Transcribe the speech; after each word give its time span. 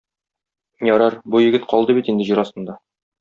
Ярар, 0.87 1.17
бу 1.35 1.41
егет 1.43 1.67
калды 1.75 1.97
бит 1.99 2.09
инде 2.15 2.27
җир 2.31 2.43
астында. 2.49 2.77